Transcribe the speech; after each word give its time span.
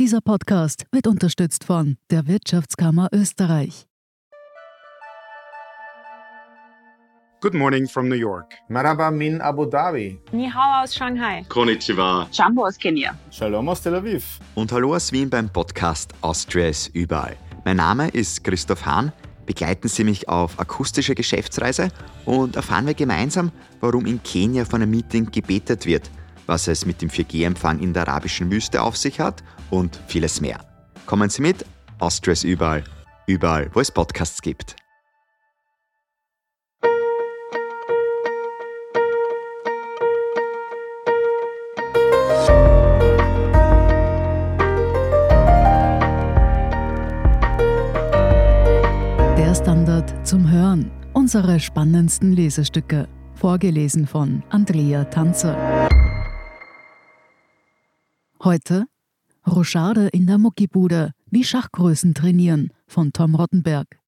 Dieser 0.00 0.20
Podcast 0.20 0.86
wird 0.90 1.06
unterstützt 1.06 1.62
von 1.62 1.98
der 2.10 2.26
Wirtschaftskammer 2.26 3.10
Österreich. 3.12 3.86
Good 7.40 7.54
morning 7.54 7.86
from 7.86 8.08
New 8.08 8.16
York. 8.16 8.54
Marhaba 8.68 9.12
min 9.12 9.40
Abu 9.40 9.66
Dhabi. 9.66 10.18
Ni 10.32 10.50
hao 10.50 10.82
aus 10.82 10.96
Shanghai. 10.96 11.44
Konnichiwa. 11.48 12.26
Jambo 12.32 12.66
aus 12.66 12.76
Kenia. 12.76 13.16
Shalom 13.30 13.68
aus 13.68 13.82
Tel 13.82 13.94
Aviv. 13.94 14.40
Und 14.56 14.72
hallo 14.72 14.96
aus 14.96 15.12
Wien 15.12 15.30
beim 15.30 15.48
Podcast 15.48 16.12
Austria 16.22 16.70
ist 16.70 16.88
überall. 16.88 17.36
Mein 17.64 17.76
Name 17.76 18.08
ist 18.08 18.42
Christoph 18.42 18.84
Hahn. 18.84 19.12
Begleiten 19.46 19.86
Sie 19.86 20.02
mich 20.02 20.28
auf 20.28 20.58
akustische 20.58 21.14
Geschäftsreise 21.14 21.90
und 22.24 22.56
erfahren 22.56 22.88
wir 22.88 22.94
gemeinsam, 22.94 23.52
warum 23.80 24.06
in 24.06 24.20
Kenia 24.24 24.64
von 24.64 24.82
einem 24.82 24.90
Meeting 24.90 25.30
gebetet 25.30 25.86
wird, 25.86 26.10
was 26.46 26.68
es 26.68 26.86
mit 26.86 27.02
dem 27.02 27.08
4G-Empfang 27.08 27.80
in 27.80 27.92
der 27.92 28.08
arabischen 28.08 28.50
Wüste 28.50 28.82
auf 28.82 28.96
sich 28.96 29.20
hat 29.20 29.42
und 29.70 29.98
vieles 30.06 30.40
mehr. 30.40 30.60
Kommen 31.06 31.30
Sie 31.30 31.42
mit, 31.42 31.64
Austria 31.98 32.32
ist 32.32 32.44
überall, 32.44 32.84
überall, 33.26 33.70
wo 33.72 33.80
es 33.80 33.90
Podcasts 33.90 34.40
gibt. 34.42 34.76
Der 49.36 49.54
Standard 49.54 50.26
zum 50.26 50.50
Hören. 50.50 50.90
Unsere 51.12 51.60
spannendsten 51.60 52.32
Lesestücke. 52.32 53.08
Vorgelesen 53.34 54.06
von 54.06 54.42
Andrea 54.50 55.04
Tanzer. 55.04 55.73
Heute 58.44 58.84
Rochade 59.46 60.08
in 60.08 60.26
der 60.26 60.36
Muckibude, 60.36 61.12
wie 61.30 61.44
Schachgrößen 61.44 62.12
trainieren 62.12 62.74
von 62.86 63.10
Tom 63.10 63.36
Rottenberg. 63.36 63.98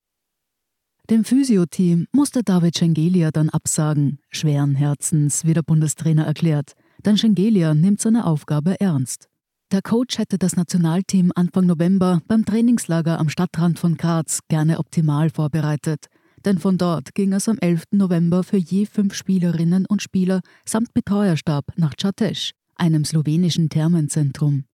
Dem 1.09 1.25
Physio-Team 1.25 2.07
musste 2.13 2.43
David 2.43 2.77
Schengelia 2.77 3.31
dann 3.31 3.49
absagen, 3.49 4.19
schweren 4.29 4.75
Herzens, 4.75 5.47
wie 5.47 5.55
der 5.55 5.63
Bundestrainer 5.63 6.27
erklärt, 6.27 6.73
denn 7.07 7.17
Schengelia 7.17 7.73
nimmt 7.73 8.03
seine 8.03 8.27
Aufgabe 8.27 8.79
ernst. 8.79 9.31
Der 9.73 9.81
Coach 9.81 10.19
hätte 10.19 10.37
das 10.37 10.55
Nationalteam 10.55 11.33
Anfang 11.35 11.65
November 11.65 12.21
beim 12.29 12.45
Trainingslager 12.45 13.19
am 13.19 13.31
Stadtrand 13.31 13.79
von 13.79 13.97
Graz 13.97 14.41
gerne 14.49 14.79
optimal 14.79 15.31
vorbereitet, 15.31 16.09
denn 16.45 16.59
von 16.59 16.77
dort 16.77 17.15
ging 17.15 17.33
es 17.33 17.49
am 17.49 17.57
11. 17.57 17.85
November 17.93 18.43
für 18.43 18.59
je 18.59 18.85
fünf 18.85 19.15
Spielerinnen 19.15 19.87
und 19.87 20.03
Spieler 20.03 20.43
samt 20.67 20.93
Betreuerstab 20.93 21.73
nach 21.77 21.95
Čatež, 21.95 22.53
einem 22.77 23.05
slowenischen 23.05 23.69
Thermenzentrum. 23.69 24.65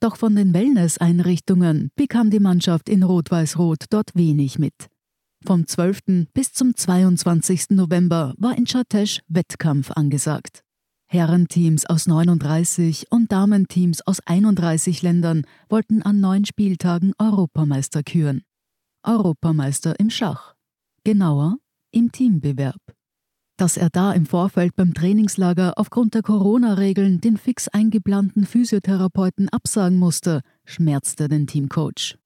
Doch 0.00 0.16
von 0.16 0.34
den 0.34 0.54
Wellness-Einrichtungen 0.54 1.90
bekam 1.94 2.30
die 2.30 2.40
Mannschaft 2.40 2.88
in 2.88 3.02
Rot-Weiß-Rot 3.02 3.84
dort 3.90 4.14
wenig 4.14 4.58
mit. 4.58 4.88
Vom 5.44 5.66
12. 5.66 6.28
bis 6.32 6.52
zum 6.52 6.76
22. 6.76 7.70
November 7.70 8.34
war 8.38 8.56
in 8.56 8.66
Čatež 8.66 9.22
Wettkampf 9.28 9.90
angesagt. 9.90 10.62
Herrenteams 11.06 11.86
aus 11.86 12.06
39 12.06 13.10
und 13.10 13.32
Damenteams 13.32 14.00
aus 14.06 14.20
31 14.20 15.02
Ländern 15.02 15.42
wollten 15.68 16.02
an 16.02 16.20
neun 16.20 16.44
Spieltagen 16.44 17.14
Europameister 17.18 18.02
küren. 18.02 18.42
Europameister 19.02 19.98
im 19.98 20.08
Schach. 20.08 20.54
Genauer 21.04 21.56
im 21.90 22.12
Teambewerb. 22.12 22.89
Dass 23.60 23.76
er 23.76 23.90
da 23.90 24.12
im 24.12 24.24
Vorfeld 24.24 24.74
beim 24.74 24.94
Trainingslager 24.94 25.74
aufgrund 25.76 26.14
der 26.14 26.22
Corona-Regeln 26.22 27.20
den 27.20 27.36
fix 27.36 27.68
eingeplanten 27.68 28.46
Physiotherapeuten 28.46 29.50
absagen 29.50 29.98
musste, 29.98 30.40
schmerzte 30.64 31.28
den 31.28 31.46
Teamcoach. 31.46 32.16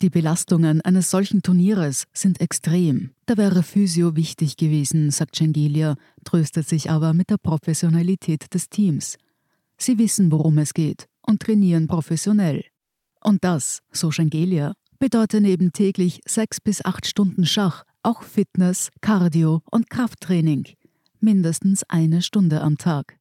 Die 0.00 0.10
Belastungen 0.10 0.80
eines 0.82 1.10
solchen 1.10 1.42
Turnieres 1.42 2.04
sind 2.12 2.40
extrem. 2.40 3.10
Da 3.26 3.36
wäre 3.36 3.64
Physio 3.64 4.14
wichtig 4.14 4.56
gewesen, 4.56 5.10
sagt 5.10 5.36
Schengelia, 5.36 5.96
tröstet 6.22 6.68
sich 6.68 6.88
aber 6.88 7.14
mit 7.14 7.30
der 7.30 7.38
Professionalität 7.38 8.54
des 8.54 8.68
Teams. 8.68 9.18
Sie 9.78 9.98
wissen, 9.98 10.30
worum 10.30 10.56
es 10.58 10.72
geht 10.72 11.08
und 11.20 11.42
trainieren 11.42 11.88
professionell. 11.88 12.64
Und 13.24 13.42
das, 13.42 13.80
so 13.90 14.12
Schengelia, 14.12 14.74
bedeutet 15.00 15.42
neben 15.42 15.72
täglich 15.72 16.20
sechs 16.26 16.60
bis 16.60 16.84
acht 16.84 17.08
Stunden 17.08 17.44
Schach 17.44 17.82
auch 18.06 18.22
Fitness, 18.22 18.90
Cardio 19.00 19.62
und 19.68 19.90
Krafttraining. 19.90 20.64
Mindestens 21.26 21.82
eine 21.88 22.22
Stunde 22.22 22.60
am 22.60 22.78
Tag. 22.78 23.18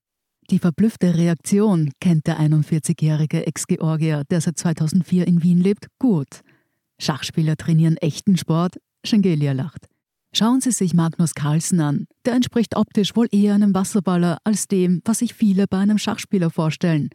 Die 0.52 0.60
verblüffte 0.60 1.16
Reaktion 1.16 1.90
kennt 2.00 2.28
der 2.28 2.40
41-jährige 2.40 3.48
Ex-Georgier, 3.48 4.26
der 4.30 4.42
seit 4.42 4.60
2004 4.60 5.26
in 5.26 5.42
Wien 5.42 5.60
lebt, 5.60 5.88
gut. 5.98 6.42
Schachspieler 7.00 7.58
trainieren 7.58 7.98
echten 7.98 8.38
Sport? 8.38 8.76
Schengelia 9.04 9.54
lacht. 9.54 9.88
Schauen 10.36 10.62
Sie 10.62 10.70
sich 10.70 10.94
Magnus 10.94 11.34
Carlsen 11.34 11.80
an. 11.80 12.06
Der 12.26 12.36
entspricht 12.36 12.76
optisch 12.76 13.16
wohl 13.16 13.28
eher 13.32 13.56
einem 13.56 13.74
Wasserballer 13.74 14.38
als 14.44 14.68
dem, 14.68 15.02
was 15.04 15.18
sich 15.18 15.34
viele 15.34 15.66
bei 15.68 15.80
einem 15.80 15.98
Schachspieler 15.98 16.52
vorstellen. 16.52 17.10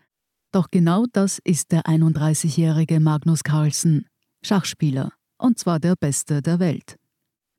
Doch 0.50 0.72
genau 0.72 1.06
das 1.12 1.38
ist 1.44 1.70
der 1.70 1.82
31-jährige 1.82 2.98
Magnus 2.98 3.44
Carlsen. 3.44 4.06
Schachspieler. 4.42 5.12
Und 5.38 5.56
zwar 5.56 5.78
der 5.78 5.94
beste 5.94 6.42
der 6.42 6.58
Welt. 6.58 6.96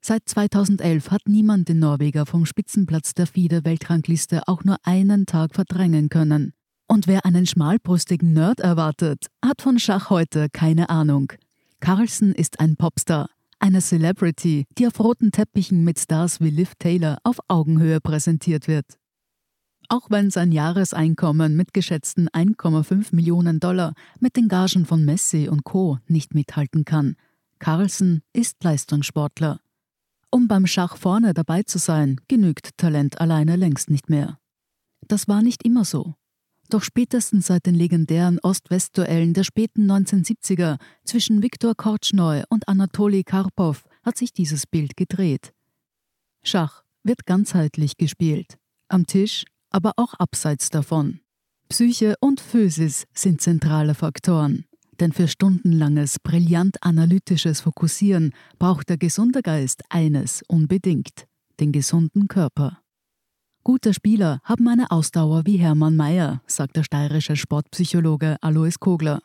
Seit 0.04 0.28
2011 0.28 1.12
hat 1.12 1.22
niemand 1.28 1.68
den 1.68 1.78
Norweger 1.78 2.26
vom 2.26 2.44
Spitzenplatz 2.44 3.14
der 3.14 3.28
FIDE-Weltrangliste 3.28 4.42
auch 4.48 4.64
nur 4.64 4.76
einen 4.82 5.26
Tag 5.26 5.54
verdrängen 5.54 6.08
können. 6.08 6.54
Und 6.88 7.06
wer 7.06 7.24
einen 7.24 7.46
schmalbrüstigen 7.46 8.32
Nerd 8.32 8.58
erwartet, 8.58 9.28
hat 9.44 9.62
von 9.62 9.78
Schach 9.78 10.10
heute 10.10 10.48
keine 10.52 10.90
Ahnung. 10.90 11.32
Carlsen 11.78 12.34
ist 12.34 12.58
ein 12.58 12.74
Popstar, 12.74 13.30
eine 13.60 13.80
Celebrity, 13.80 14.66
die 14.76 14.88
auf 14.88 14.98
roten 14.98 15.30
Teppichen 15.30 15.84
mit 15.84 16.00
Stars 16.00 16.40
wie 16.40 16.50
Liv 16.50 16.72
Taylor 16.80 17.18
auf 17.22 17.38
Augenhöhe 17.46 18.00
präsentiert 18.00 18.66
wird. 18.66 18.98
Auch 19.88 20.10
wenn 20.10 20.30
sein 20.30 20.50
Jahreseinkommen 20.50 21.54
mit 21.54 21.72
geschätzten 21.72 22.28
1,5 22.28 23.14
Millionen 23.14 23.60
Dollar 23.60 23.94
mit 24.18 24.34
den 24.34 24.48
Gagen 24.48 24.84
von 24.84 25.04
Messi 25.04 25.48
und 25.48 25.62
Co. 25.62 25.98
nicht 26.08 26.34
mithalten 26.34 26.84
kann, 26.84 27.14
Carlsen 27.60 28.22
ist 28.32 28.64
Leistungssportler. 28.64 29.60
Um 30.34 30.48
beim 30.48 30.66
Schach 30.66 30.96
vorne 30.96 31.34
dabei 31.34 31.62
zu 31.62 31.78
sein, 31.78 32.18
genügt 32.26 32.78
Talent 32.78 33.20
alleine 33.20 33.56
längst 33.56 33.90
nicht 33.90 34.08
mehr. 34.08 34.38
Das 35.06 35.28
war 35.28 35.42
nicht 35.42 35.62
immer 35.62 35.84
so. 35.84 36.14
Doch 36.70 36.82
spätestens 36.82 37.48
seit 37.48 37.66
den 37.66 37.74
legendären 37.74 38.38
Ost-West-Duellen 38.38 39.34
der 39.34 39.44
späten 39.44 39.90
1970er 39.90 40.78
zwischen 41.04 41.42
Viktor 41.42 41.74
Kortschnoi 41.74 42.44
und 42.48 42.66
Anatoli 42.66 43.24
Karpov 43.24 43.84
hat 44.02 44.16
sich 44.16 44.32
dieses 44.32 44.66
Bild 44.66 44.96
gedreht. 44.96 45.52
Schach 46.42 46.82
wird 47.02 47.26
ganzheitlich 47.26 47.98
gespielt. 47.98 48.56
Am 48.88 49.06
Tisch, 49.06 49.44
aber 49.68 49.92
auch 49.96 50.14
abseits 50.14 50.70
davon. 50.70 51.20
Psyche 51.68 52.14
und 52.20 52.40
Physis 52.40 53.04
sind 53.12 53.42
zentrale 53.42 53.94
Faktoren. 53.94 54.64
Denn 55.00 55.12
für 55.12 55.28
stundenlanges, 55.28 56.18
brillant 56.20 56.82
analytisches 56.82 57.60
Fokussieren 57.60 58.32
braucht 58.58 58.88
der 58.88 58.98
gesunde 58.98 59.42
Geist 59.42 59.82
eines 59.88 60.42
unbedingt, 60.48 61.26
den 61.60 61.72
gesunden 61.72 62.28
Körper. 62.28 62.78
Gute 63.64 63.94
Spieler 63.94 64.40
haben 64.42 64.66
eine 64.68 64.90
Ausdauer 64.90 65.46
wie 65.46 65.56
Hermann 65.56 65.96
Mayer, 65.96 66.42
sagt 66.46 66.76
der 66.76 66.82
steirische 66.82 67.36
Sportpsychologe 67.36 68.36
Alois 68.40 68.74
Kogler. 68.80 69.22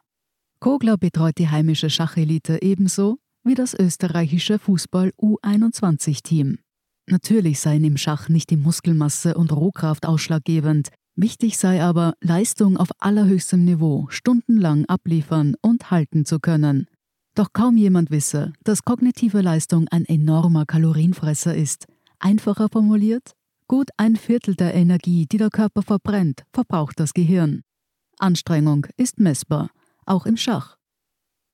Kogler 0.60 0.98
betreut 0.98 1.38
die 1.38 1.50
heimische 1.50 1.90
Schachelite 1.90 2.62
ebenso 2.62 3.18
wie 3.44 3.56
das 3.56 3.74
österreichische 3.74 4.60
Fußball 4.60 5.12
U21-Team. 5.20 6.60
Natürlich 7.10 7.60
seien 7.60 7.84
im 7.84 7.98
Schach 7.98 8.30
nicht 8.30 8.50
die 8.50 8.58
Muskelmasse 8.58 9.36
und 9.36 9.52
Rohkraft 9.54 10.06
ausschlaggebend, 10.06 10.90
Wichtig 11.20 11.58
sei 11.58 11.84
aber, 11.84 12.14
Leistung 12.22 12.78
auf 12.78 12.90
allerhöchstem 13.00 13.66
Niveau 13.66 14.06
stundenlang 14.10 14.86
abliefern 14.86 15.56
und 15.62 15.90
halten 15.90 16.26
zu 16.26 16.40
können. 16.40 16.86
Doch 17.34 17.54
kaum 17.54 17.76
jemand 17.76 18.12
wisse, 18.12 18.54
dass 18.64 18.84
kognitive 18.84 19.42
Leistung 19.42 19.88
ein 19.90 20.06
enormer 20.06 20.68
Kalorienfresser 20.68 21.56
ist. 21.56 21.88
Einfacher 22.20 22.70
formuliert, 22.72 23.32
gut 23.68 23.90
ein 23.98 24.16
Viertel 24.16 24.54
der 24.54 24.76
Energie, 24.76 25.26
die 25.26 25.38
der 25.38 25.50
Körper 25.50 25.82
verbrennt, 25.82 26.44
verbraucht 26.54 27.00
das 27.00 27.16
Gehirn. 27.16 27.64
Anstrengung 28.20 28.86
ist 28.96 29.20
messbar, 29.20 29.72
auch 30.06 30.28
im 30.28 30.38
Schach. 30.38 30.78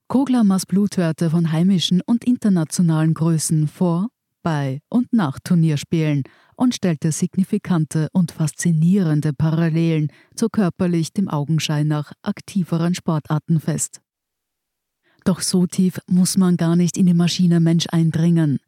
Kogler 0.09 0.43
maß 0.43 0.65
Blutwerte 0.65 1.29
von 1.29 1.53
heimischen 1.53 2.01
und 2.05 2.25
internationalen 2.25 3.13
Größen 3.13 3.69
vor, 3.69 4.09
bei 4.41 4.81
und 4.89 5.13
nach 5.13 5.39
Turnierspielen 5.41 6.23
und 6.55 6.75
stellte 6.75 7.11
signifikante 7.11 8.09
und 8.13 8.31
faszinierende 8.31 9.33
Parallelen 9.33 10.11
zu 10.35 10.49
körperlich 10.49 11.13
dem 11.13 11.29
Augenschein 11.29 11.87
nach 11.87 12.11
aktiveren 12.21 12.95
Sportarten 12.95 13.59
fest. 13.59 14.01
Doch 15.25 15.41
so 15.41 15.67
tief 15.67 15.99
muss 16.07 16.37
man 16.37 16.57
gar 16.57 16.75
nicht 16.75 16.97
in 16.97 17.05
die 17.05 17.13
Maschine 17.13 17.59
Mensch 17.59 17.85
eindringen. 17.89 18.59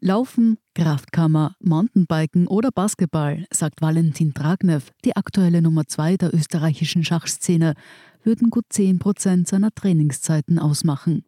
Laufen 0.00 0.58
Kraftkammer, 0.74 1.54
Mountainbiken 1.60 2.46
oder 2.46 2.70
Basketball, 2.70 3.46
sagt 3.50 3.80
Valentin 3.80 4.34
Dragnev, 4.34 4.90
die 5.04 5.16
aktuelle 5.16 5.62
Nummer 5.62 5.86
2 5.86 6.16
der 6.18 6.34
österreichischen 6.34 7.04
Schachszene, 7.04 7.74
würden 8.22 8.50
gut 8.50 8.66
10 8.68 8.98
Prozent 8.98 9.48
seiner 9.48 9.70
Trainingszeiten 9.74 10.58
ausmachen. 10.58 11.24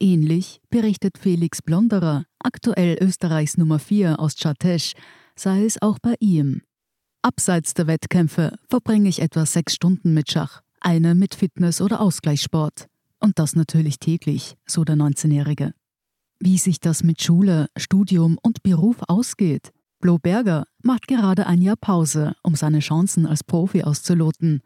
Ähnlich 0.00 0.60
berichtet 0.70 1.18
Felix 1.18 1.62
Blonderer, 1.62 2.24
aktuell 2.38 2.98
Österreichs 3.00 3.56
Nummer 3.56 3.78
4 3.78 4.18
aus 4.18 4.34
Chatesh, 4.34 4.92
sei 5.38 5.64
es 5.64 5.80
auch 5.80 5.98
bei 5.98 6.14
ihm. 6.20 6.62
Abseits 7.22 7.74
der 7.74 7.86
Wettkämpfe 7.86 8.56
verbringe 8.68 9.08
ich 9.08 9.20
etwa 9.20 9.46
sechs 9.46 9.74
Stunden 9.74 10.14
mit 10.14 10.30
Schach, 10.30 10.62
eine 10.80 11.14
mit 11.14 11.34
Fitness- 11.34 11.80
oder 11.80 12.00
Ausgleichssport. 12.00 12.88
Und 13.18 13.38
das 13.38 13.56
natürlich 13.56 13.98
täglich, 13.98 14.56
so 14.66 14.84
der 14.84 14.96
19-Jährige. 14.96 15.72
Wie 16.38 16.58
sich 16.58 16.80
das 16.80 17.02
mit 17.02 17.22
Schule, 17.22 17.68
Studium 17.76 18.38
und 18.42 18.62
Beruf 18.62 18.98
ausgeht. 19.08 19.72
Blo 20.00 20.18
Berger 20.18 20.66
macht 20.82 21.08
gerade 21.08 21.46
ein 21.46 21.62
Jahr 21.62 21.76
Pause, 21.76 22.34
um 22.42 22.54
seine 22.54 22.80
Chancen 22.80 23.26
als 23.26 23.42
Profi 23.42 23.82
auszuloten. 23.82 24.60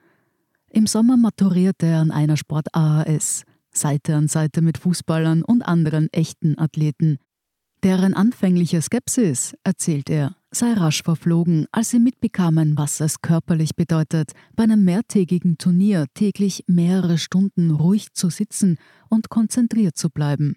Im 0.69 0.87
Sommer 0.87 1.17
maturiert 1.17 1.83
er 1.83 2.01
an 2.01 2.11
einer 2.11 2.37
Sport 2.37 2.75
AHS, 2.75 3.45
Seite 3.73 4.17
an 4.17 4.29
Seite 4.29 4.63
mit 4.63 4.79
Fußballern 4.79 5.43
und 5.43 5.63
anderen 5.63 6.13
echten 6.13 6.59
Athleten. 6.59 7.19
Deren 7.83 8.15
anfängliche 8.15 8.83
Skepsis, 8.83 9.55
erzählt 9.65 10.11
er, 10.11 10.37
sei 10.51 10.73
rasch 10.73 11.03
verflogen, 11.03 11.67
als 11.73 11.91
sie 11.91 11.99
mitbekamen, 11.99 12.77
was 12.77 13.01
es 13.01 13.21
körperlich 13.21 13.77
bedeutet, 13.77 14.33
bei 14.57 14.65
einem 14.65 14.85
mehrtägigen 14.85 15.59
Turnier 15.59 16.07
täglich 16.15 16.65
mehrere 16.67 17.19
Stunden 17.19 17.71
ruhig 17.71 18.13
zu 18.13 18.31
sitzen 18.31 18.79
und 19.09 19.29
konzentriert 19.29 19.97
zu 19.97 20.11
bleiben. 20.11 20.57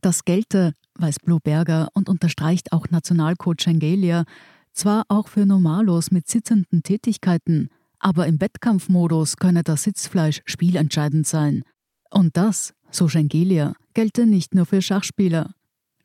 Das 0.00 0.24
gelte, 0.24 0.74
weiß 0.98 1.16
Berger 1.44 1.88
und 1.94 2.08
unterstreicht 2.08 2.72
auch 2.72 2.88
Nationalcoach 2.90 3.66
Engelia, 3.66 4.24
zwar 4.72 5.04
auch 5.08 5.28
für 5.28 5.46
Normalos 5.46 6.10
mit 6.10 6.28
sitzenden 6.28 6.82
Tätigkeiten, 6.82 7.68
aber 7.98 8.26
im 8.26 8.40
Wettkampfmodus 8.40 9.36
könne 9.36 9.62
das 9.62 9.84
Sitzfleisch 9.84 10.42
spielentscheidend 10.44 11.26
sein. 11.26 11.62
Und 12.10 12.36
das, 12.36 12.74
so 12.90 13.08
Schengelia, 13.08 13.74
gelte 13.94 14.26
nicht 14.26 14.54
nur 14.54 14.66
für 14.66 14.82
Schachspieler. 14.82 15.54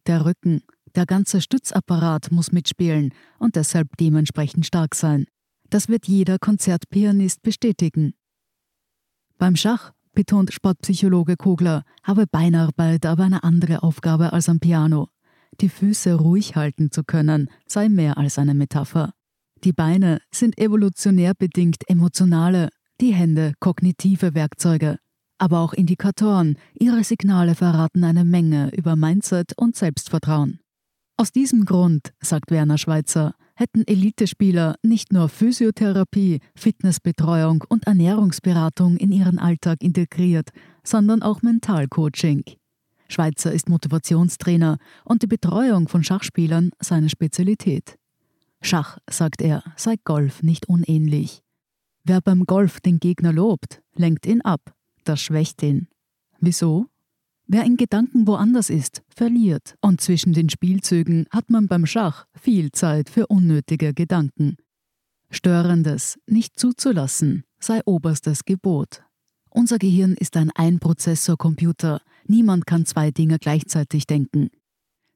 Der 0.06 0.26
Rücken, 0.26 0.62
der 0.98 1.06
ganze 1.06 1.40
Stützapparat 1.40 2.32
muss 2.32 2.52
mitspielen 2.52 3.14
und 3.40 3.56
deshalb 3.56 3.96
dementsprechend 3.98 4.66
stark 4.66 4.96
sein. 4.96 5.26
Das 5.70 5.88
wird 5.88 6.08
jeder 6.08 6.40
Konzertpianist 6.40 7.42
bestätigen. 7.44 8.14
Beim 9.38 9.56
Schach 9.56 9.94
betont 10.14 10.52
Sportpsychologe 10.52 11.36
Kogler, 11.36 11.84
habe 12.02 12.26
Beinarbeit 12.26 13.06
aber 13.06 13.26
eine 13.26 13.44
andere 13.44 13.84
Aufgabe 13.84 14.34
als 14.34 14.50
am 14.50 14.60
Piano. 14.60 15.10
Die 15.62 15.70
Füße 15.70 16.16
ruhig 16.16 16.56
halten 16.56 16.92
zu 16.92 17.04
können, 17.04 17.50
sei 17.68 17.88
mehr 17.88 18.18
als 18.18 18.40
eine 18.40 18.56
Metapher. 18.56 19.14
Die 19.64 19.74
Beine 19.74 20.20
sind 20.32 20.58
evolutionär 20.58 21.34
bedingt 21.36 21.88
emotionale, 21.88 22.70
die 23.00 23.14
Hände 23.14 23.54
kognitive 23.60 24.34
Werkzeuge. 24.34 24.98
Aber 25.38 25.60
auch 25.60 25.74
Indikatoren, 25.74 26.58
ihre 26.74 27.04
Signale 27.04 27.54
verraten 27.54 28.04
eine 28.04 28.26
Menge 28.26 28.72
über 28.76 28.96
Mindset 28.96 29.54
und 29.56 29.76
Selbstvertrauen. 29.76 30.60
Aus 31.20 31.32
diesem 31.32 31.66
Grund, 31.66 32.14
sagt 32.22 32.52
Werner 32.52 32.78
Schweitzer, 32.78 33.34
hätten 33.56 33.88
Elitespieler 33.88 34.76
nicht 34.84 35.12
nur 35.12 35.30
Physiotherapie, 35.30 36.42
Fitnessbetreuung 36.56 37.64
und 37.68 37.88
Ernährungsberatung 37.88 38.98
in 38.98 39.12
ihren 39.12 39.40
Alltag 39.40 39.82
integriert, 39.82 40.52
sondern 40.84 41.24
auch 41.24 41.42
Mentalcoaching. 41.42 42.44
Schweizer 43.10 43.52
ist 43.52 43.68
Motivationstrainer 43.68 44.78
und 45.06 45.24
die 45.24 45.28
Betreuung 45.28 45.88
von 45.88 46.04
Schachspielern 46.04 46.70
seine 46.80 47.10
Spezialität. 47.10 47.98
Schach, 48.62 49.00
sagt 49.10 49.42
er, 49.42 49.64
sei 49.76 49.96
Golf 50.04 50.44
nicht 50.44 50.70
unähnlich. 50.70 51.42
Wer 52.04 52.22
beim 52.22 52.46
Golf 52.46 52.80
den 52.80 53.00
Gegner 53.00 53.34
lobt, 53.34 53.82
lenkt 53.96 54.28
ihn 54.28 54.42
ab, 54.42 54.72
das 55.04 55.20
schwächt 55.20 55.64
ihn. 55.64 55.88
Wieso? 56.40 56.86
Wer 57.50 57.64
in 57.64 57.78
Gedanken 57.78 58.28
woanders 58.28 58.70
ist, 58.70 59.04
verliert. 59.08 59.76
Und 59.80 60.02
zwischen 60.02 60.34
den 60.34 60.50
Spielzügen 60.50 61.28
hat 61.32 61.50
man 61.50 61.68
beim 61.68 61.86
Schach 61.86 62.26
viel 62.34 62.72
Zeit 62.74 63.10
für 63.10 63.28
unnötige 63.28 63.94
Gedanken. 63.94 64.58
Störendes 65.30 66.20
nicht 66.28 66.60
zuzulassen 66.60 67.44
sei 67.60 67.82
oberstes 67.86 68.44
Gebot. 68.44 69.04
Unser 69.50 69.78
Gehirn 69.80 70.14
ist 70.14 70.36
ein 70.38 70.52
Einprozessor-Computer. 70.52 72.02
Niemand 72.28 72.68
kann 72.68 72.86
zwei 72.86 73.12
Dinge 73.12 73.40
gleichzeitig 73.40 74.06
denken. 74.06 74.50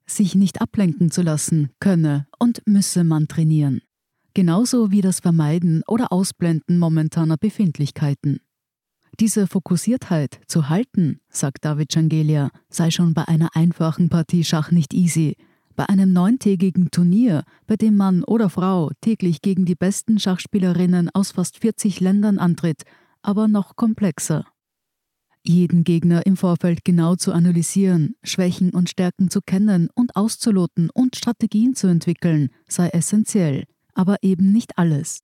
Sich 0.07 0.33
nicht 0.33 0.62
ablenken 0.62 1.12
zu 1.12 1.22
lassen 1.22 1.69
könne 1.80 2.28
und 2.39 2.62
müsse 2.66 3.04
man 3.04 3.28
trainieren. 3.28 3.81
Genauso 4.33 4.92
wie 4.92 5.01
das 5.01 5.19
Vermeiden 5.19 5.83
oder 5.88 6.12
Ausblenden 6.13 6.80
momentaner 6.80 7.38
Befindlichkeiten. 7.38 8.39
Diese 9.21 9.45
Fokussiertheit 9.45 10.39
zu 10.47 10.68
halten, 10.68 11.19
sagt 11.29 11.63
David 11.63 11.94
Changelia, 11.94 12.50
sei 12.71 12.89
schon 12.89 13.13
bei 13.13 13.27
einer 13.27 13.56
einfachen 13.56 14.09
Partie 14.09 14.44
Schach 14.44 14.71
nicht 14.71 14.95
easy. 14.95 15.38
Bei 15.75 15.88
einem 15.88 16.12
neuntägigen 16.12 16.89
Turnier, 16.89 17.44
bei 17.68 17.75
dem 17.75 17.97
Mann 17.97 18.23
oder 18.23 18.50
Frau 18.50 18.89
täglich 19.00 19.44
gegen 19.44 19.65
die 19.65 19.75
besten 19.75 20.18
Schachspielerinnen 20.18 21.12
aus 21.13 21.33
fast 21.33 21.59
40 21.59 22.00
Ländern 22.00 22.39
antritt, 22.39 22.81
aber 23.21 23.47
noch 23.47 23.75
komplexer. 23.75 24.47
Jeden 25.44 25.83
Gegner 25.83 26.25
im 26.25 26.35
Vorfeld 26.35 26.83
genau 26.83 27.15
zu 27.15 27.31
analysieren, 27.31 28.15
Schwächen 28.23 28.71
und 28.71 28.89
Stärken 28.89 29.29
zu 29.29 29.41
kennen 29.41 29.89
und 29.94 30.15
auszuloten 30.15 30.89
und 30.89 31.15
Strategien 31.15 31.75
zu 31.75 31.85
entwickeln, 31.85 32.50
sei 32.68 32.88
essentiell, 32.88 33.65
aber 33.94 34.18
eben 34.23 34.51
nicht 34.51 34.79
alles. 34.79 35.19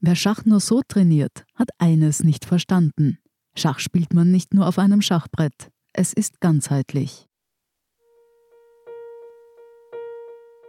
Wer 0.00 0.14
Schach 0.14 0.44
nur 0.44 0.60
so 0.60 0.82
trainiert, 0.86 1.44
hat 1.56 1.70
eines 1.78 2.22
nicht 2.22 2.44
verstanden. 2.44 3.18
Schach 3.54 3.78
spielt 3.78 4.14
man 4.14 4.30
nicht 4.30 4.54
nur 4.54 4.66
auf 4.66 4.78
einem 4.78 5.02
Schachbrett, 5.02 5.70
es 5.92 6.12
ist 6.12 6.40
ganzheitlich. 6.40 7.26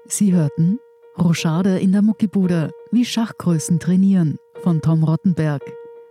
Sie 0.07 0.33
hörten 0.33 0.79
Rochade 1.17 1.79
in 1.79 1.91
der 1.91 2.01
Muckibude, 2.01 2.71
wie 2.91 3.05
Schachgrößen 3.05 3.79
trainieren 3.79 4.37
von 4.63 4.81
Tom 4.81 5.03
Rottenberg. 5.03 5.61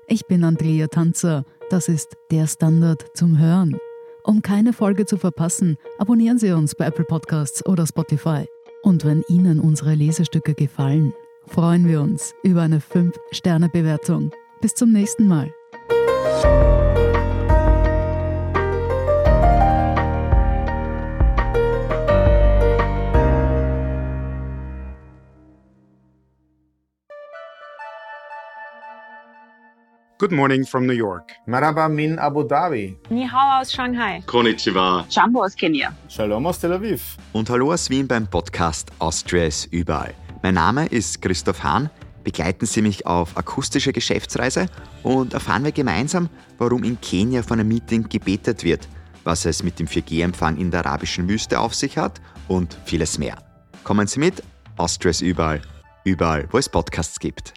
Ich 0.06 0.26
bin 0.26 0.44
Andrea 0.44 0.86
Tanzer, 0.86 1.44
das 1.70 1.88
ist 1.88 2.16
der 2.30 2.46
Standard 2.46 3.04
zum 3.14 3.38
Hören. 3.38 3.76
Um 4.24 4.40
keine 4.40 4.72
Folge 4.72 5.04
zu 5.04 5.18
verpassen, 5.18 5.76
abonnieren 5.98 6.38
Sie 6.38 6.52
uns 6.52 6.74
bei 6.74 6.86
Apple 6.86 7.04
Podcasts 7.04 7.66
oder 7.66 7.86
Spotify. 7.86 8.46
Und 8.82 9.04
wenn 9.04 9.24
Ihnen 9.28 9.60
unsere 9.60 9.94
Lesestücke 9.94 10.54
gefallen, 10.54 11.12
freuen 11.46 11.86
wir 11.86 12.00
uns 12.00 12.32
über 12.42 12.62
eine 12.62 12.78
5-Sterne-Bewertung. 12.78 14.30
Bis 14.60 14.74
zum 14.74 14.92
nächsten 14.92 15.26
Mal. 15.26 15.52
Good 30.22 30.30
morning 30.30 30.64
from 30.64 30.86
New 30.86 30.94
York. 30.94 31.32
Maraba 31.48 31.88
min 31.88 32.16
Abu 32.16 32.44
Dhabi. 32.46 32.96
Ni 33.10 33.26
hao 33.26 33.58
aus 33.58 33.72
Shanghai. 33.72 34.22
Konnichiwa. 34.24 35.04
Jumbo 35.10 35.42
aus 35.42 35.56
Kenia. 35.56 35.92
Shalom 36.08 36.46
aus 36.46 36.60
Tel 36.60 36.72
Aviv. 36.72 37.16
Und 37.32 37.50
hallo 37.50 37.72
aus 37.72 37.90
Wien 37.90 38.06
beim 38.06 38.28
Podcast 38.28 38.92
Austria 39.00 39.46
ist 39.46 39.72
überall. 39.72 40.14
Mein 40.44 40.54
Name 40.54 40.86
ist 40.86 41.20
Christoph 41.20 41.64
Hahn. 41.64 41.90
Begleiten 42.22 42.66
Sie 42.66 42.82
mich 42.82 43.06
auf 43.06 43.36
akustische 43.36 43.92
Geschäftsreise 43.92 44.66
und 45.02 45.34
erfahren 45.34 45.64
wir 45.64 45.72
gemeinsam, 45.72 46.28
warum 46.58 46.84
in 46.84 47.00
Kenia 47.00 47.42
von 47.42 47.58
einem 47.58 47.68
Meeting 47.68 48.08
gebetet 48.08 48.64
wird, 48.64 48.88
was 49.24 49.44
es 49.44 49.62
mit 49.62 49.78
dem 49.78 49.86
4G-Empfang 49.86 50.56
in 50.56 50.70
der 50.70 50.86
arabischen 50.86 51.28
Wüste 51.28 51.60
auf 51.60 51.74
sich 51.74 51.98
hat 51.98 52.20
und 52.48 52.76
vieles 52.84 53.18
mehr. 53.18 53.36
Kommen 53.84 54.06
Sie 54.06 54.20
mit, 54.20 54.42
Austria 54.76 55.10
ist 55.10 55.20
überall, 55.20 55.60
überall, 56.04 56.48
wo 56.50 56.58
es 56.58 56.68
Podcasts 56.68 57.18
gibt. 57.18 57.54